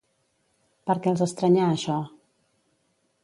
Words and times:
Per 0.91 0.95
què 1.03 1.11
els 1.11 1.21
estranyà 1.27 1.67
això? 1.75 1.97